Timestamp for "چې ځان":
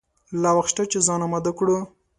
0.91-1.21